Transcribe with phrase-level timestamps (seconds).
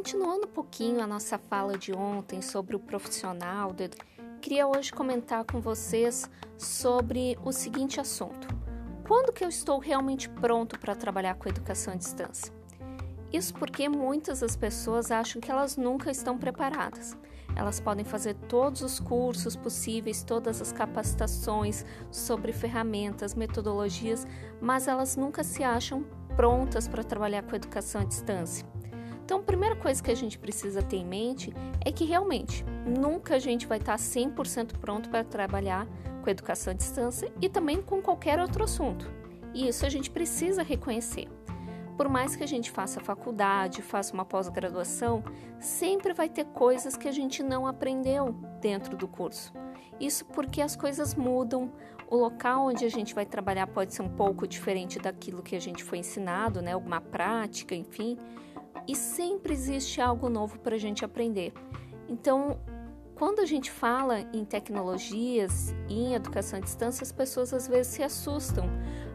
[0.00, 3.70] continuando um pouquinho a nossa fala de ontem sobre o profissional,
[4.40, 6.26] queria hoje comentar com vocês
[6.56, 8.48] sobre o seguinte assunto:
[9.06, 12.50] quando que eu estou realmente pronto para trabalhar com educação à distância?
[13.30, 17.14] Isso porque muitas das pessoas acham que elas nunca estão preparadas.
[17.54, 24.26] Elas podem fazer todos os cursos possíveis, todas as capacitações sobre ferramentas, metodologias,
[24.62, 28.79] mas elas nunca se acham prontas para trabalhar com educação à distância.
[29.30, 31.54] Então, a primeira coisa que a gente precisa ter em mente
[31.86, 35.86] é que realmente nunca a gente vai estar 100% pronto para trabalhar
[36.20, 39.08] com educação à distância e também com qualquer outro assunto.
[39.54, 41.28] E isso a gente precisa reconhecer.
[41.96, 45.22] Por mais que a gente faça faculdade, faça uma pós-graduação,
[45.60, 49.52] sempre vai ter coisas que a gente não aprendeu dentro do curso.
[50.00, 51.70] Isso porque as coisas mudam,
[52.10, 55.60] o local onde a gente vai trabalhar pode ser um pouco diferente daquilo que a
[55.60, 56.72] gente foi ensinado, né?
[56.72, 58.18] Alguma prática, enfim
[58.86, 61.52] e sempre existe algo novo para a gente aprender.
[62.08, 62.58] Então,
[63.20, 67.92] quando a gente fala em tecnologias e em educação à distância, as pessoas às vezes
[67.92, 68.64] se assustam,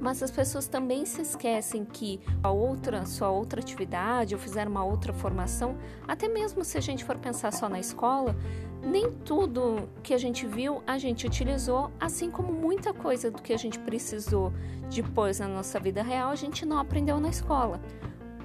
[0.00, 4.84] mas as pessoas também se esquecem que a outra, sua outra atividade ou fizer uma
[4.84, 8.36] outra formação, até mesmo se a gente for pensar só na escola,
[8.82, 13.52] nem tudo que a gente viu a gente utilizou, assim como muita coisa do que
[13.52, 14.52] a gente precisou
[14.88, 17.80] depois na nossa vida real a gente não aprendeu na escola.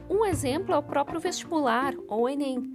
[0.09, 2.73] Um exemplo é o próprio vestibular ou Enem.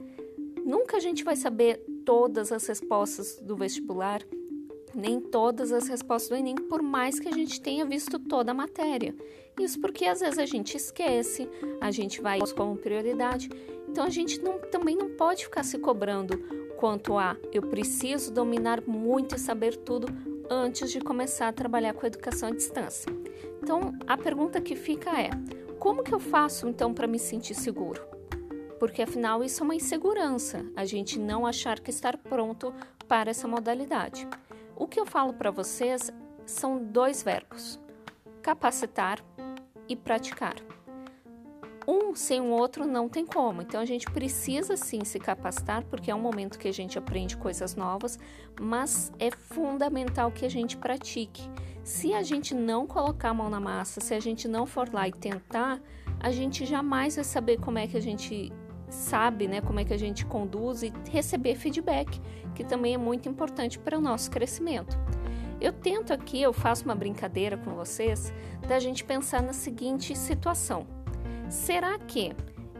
[0.65, 4.23] Nunca a gente vai saber todas as respostas do vestibular,
[4.95, 8.55] nem todas as respostas do Enem, por mais que a gente tenha visto toda a
[8.55, 9.15] matéria.
[9.59, 11.49] Isso porque às vezes a gente esquece,
[11.81, 13.49] a gente vai como prioridade.
[13.89, 16.39] Então a gente não, também não pode ficar se cobrando
[16.77, 20.07] quanto a eu preciso dominar muito e saber tudo
[20.49, 23.13] antes de começar a trabalhar com educação à distância.
[23.63, 25.31] Então a pergunta que fica é:
[25.89, 28.07] como que eu faço então para me sentir seguro?
[28.79, 32.75] Porque afinal isso é uma insegurança, a gente não achar que estar pronto
[33.09, 34.29] para essa modalidade.
[34.77, 36.13] O que eu falo para vocês
[36.45, 37.81] são dois verbos:
[38.43, 39.25] capacitar
[39.89, 40.57] e praticar.
[41.87, 43.63] Um sem o outro não tem como.
[43.63, 47.35] Então a gente precisa sim se capacitar, porque é um momento que a gente aprende
[47.35, 48.19] coisas novas,
[48.61, 51.51] mas é fundamental que a gente pratique.
[51.89, 55.09] Se a gente não colocar a mão na massa, se a gente não for lá
[55.09, 55.81] e tentar,
[56.21, 58.53] a gente jamais vai saber como é que a gente
[58.91, 62.21] sabe, né, como é que a gente conduz e receber feedback,
[62.55, 64.99] que também é muito importante para o nosso crescimento.
[65.59, 68.35] Eu tento aqui, eu faço uma brincadeira com vocês,
[68.69, 70.87] da gente pensar na seguinte situação.
[71.49, 72.33] Será que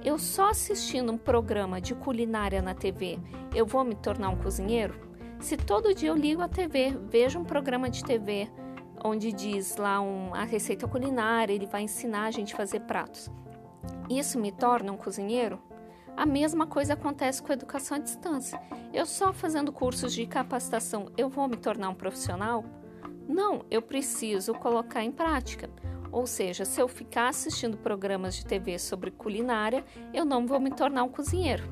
[0.05, 3.19] eu só assistindo um programa de culinária na TV,
[3.55, 5.01] eu vou me tornar um cozinheiro?
[5.41, 8.51] Se todo dia eu ligo a TV, vejo um programa de TV,
[9.05, 13.31] onde diz lá um, a receita culinária, ele vai ensinar a gente a fazer pratos.
[14.09, 15.61] Isso me torna um cozinheiro?
[16.17, 18.61] A mesma coisa acontece com a educação à distância.
[18.93, 22.65] Eu só fazendo cursos de capacitação, eu vou me tornar um profissional?
[23.29, 25.71] Não, eu preciso colocar em prática.
[26.11, 30.71] Ou seja, se eu ficar assistindo programas de TV sobre culinária, eu não vou me
[30.71, 31.63] tornar um cozinheiro.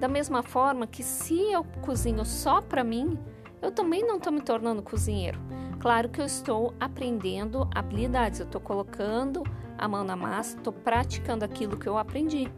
[0.00, 3.18] Da mesma forma que se eu cozinho só para mim,
[3.60, 5.38] eu também não estou me tornando cozinheiro.
[5.80, 9.42] Claro que eu estou aprendendo habilidades, eu estou colocando
[9.78, 12.50] a mão na massa, estou praticando aquilo que eu aprendi.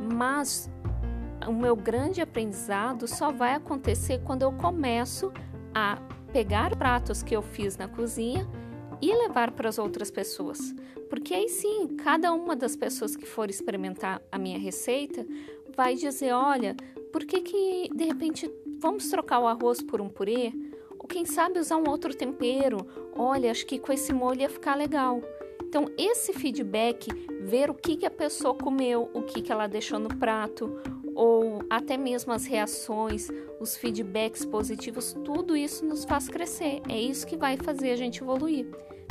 [0.00, 0.70] Mas
[1.46, 5.32] o meu grande aprendizado só vai acontecer quando eu começo
[5.74, 5.98] a
[6.32, 8.46] pegar pratos que eu fiz na cozinha
[9.00, 10.74] e levar para as outras pessoas.
[11.08, 15.24] Porque aí sim, cada uma das pessoas que for experimentar a minha receita
[15.76, 16.74] vai dizer: olha,
[17.16, 20.52] por que, que de repente vamos trocar o arroz por um purê?
[20.98, 22.86] Ou quem sabe usar um outro tempero?
[23.14, 25.22] Olha, acho que com esse molho ia ficar legal.
[25.64, 27.08] Então, esse feedback,
[27.40, 30.78] ver o que, que a pessoa comeu, o que, que ela deixou no prato,
[31.14, 36.82] ou até mesmo as reações, os feedbacks positivos, tudo isso nos faz crescer.
[36.86, 38.66] É isso que vai fazer a gente evoluir.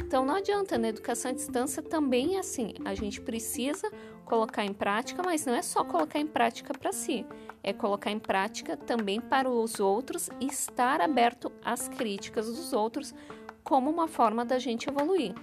[0.06, 2.76] Então não adianta, na educação à distância também é assim.
[2.86, 3.92] A gente precisa
[4.24, 7.26] colocar em prática, mas não é só colocar em prática para si,
[7.64, 13.16] é colocar em prática também para os outros e estar aberto às críticas dos outros
[13.64, 15.34] como uma forma da gente evoluir.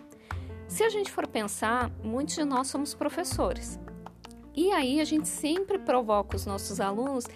[0.69, 3.81] Se a gente for pensar, muitos de nós somos professores.
[4.55, 7.27] E aí a gente sempre provoca os nossos alunos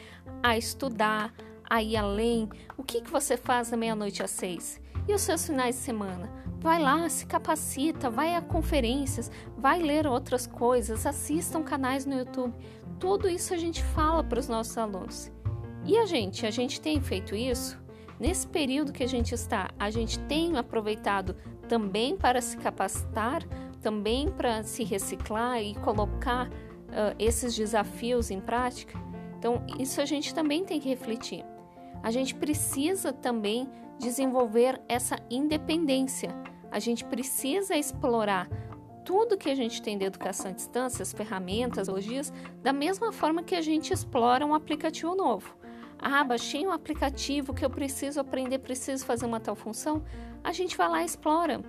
[0.44, 1.34] a estudar,
[1.68, 2.48] a ir além.
[2.76, 4.80] O que, que você faz da meia-noite às seis?
[5.08, 6.46] E os seus finais de semana?
[6.60, 12.54] Vai lá, se capacita, vai a conferências, vai ler outras coisas, assistam canais no YouTube.
[12.98, 15.30] Tudo isso a gente fala para os nossos alunos.
[15.84, 17.78] E a gente, a gente tem feito isso?
[18.18, 21.36] Nesse período que a gente está, a gente tem aproveitado
[21.68, 23.46] também para se capacitar,
[23.80, 28.98] também para se reciclar e colocar uh, esses desafios em prática?
[29.38, 31.44] Então, isso a gente também tem que refletir.
[32.06, 33.68] A gente precisa também
[33.98, 36.32] desenvolver essa independência.
[36.70, 38.48] A gente precisa explorar
[39.04, 42.32] tudo que a gente tem de educação à distância, as ferramentas, logias,
[42.62, 45.56] da mesma forma que a gente explora um aplicativo novo.
[45.98, 50.04] Ah, baixei um aplicativo que eu preciso aprender, preciso fazer uma tal função.
[50.44, 51.60] A gente vai lá e explora.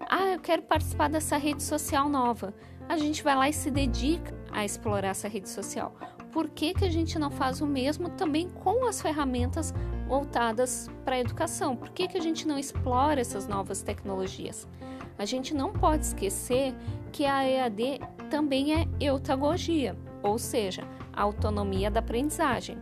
[0.00, 2.52] Ah, eu quero participar dessa rede social nova.
[2.88, 5.94] A gente vai lá e se dedica a explorar essa rede social.
[6.36, 9.72] Por que, que a gente não faz o mesmo também com as ferramentas
[10.06, 11.74] voltadas para a educação?
[11.74, 14.68] Por que, que a gente não explora essas novas tecnologias?
[15.16, 16.74] A gente não pode esquecer
[17.10, 22.76] que a EAD também é eutagogia, ou seja, a autonomia da aprendizagem.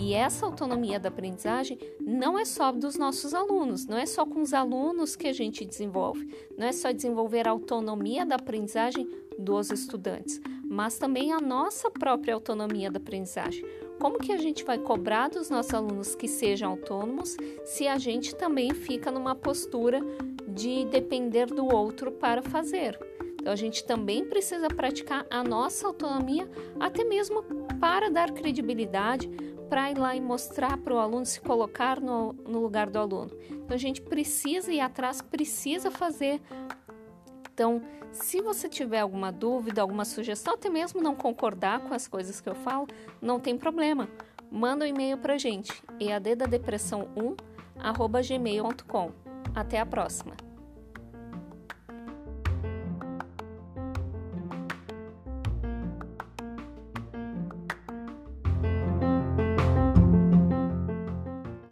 [0.00, 4.42] E essa autonomia da aprendizagem não é só dos nossos alunos, não é só com
[4.42, 9.08] os alunos que a gente desenvolve, não é só desenvolver a autonomia da aprendizagem
[9.38, 13.64] dos estudantes, mas também a nossa própria autonomia da aprendizagem.
[13.98, 18.34] Como que a gente vai cobrar dos nossos alunos que sejam autônomos se a gente
[18.34, 20.00] também fica numa postura
[20.48, 22.98] de depender do outro para fazer?
[23.46, 27.44] Então a gente também precisa praticar a nossa autonomia, até mesmo
[27.80, 29.30] para dar credibilidade,
[29.68, 33.30] para ir lá e mostrar para o aluno, se colocar no, no lugar do aluno.
[33.48, 36.40] Então a gente precisa ir atrás, precisa fazer.
[37.56, 37.80] Então,
[38.12, 42.50] se você tiver alguma dúvida, alguma sugestão, até mesmo não concordar com as coisas que
[42.50, 42.86] eu falo,
[43.18, 44.10] não tem problema.
[44.50, 47.34] Manda um e-mail para a gente, eaddadepressão1
[48.28, 49.10] gmail.com.
[49.54, 50.36] Até a próxima!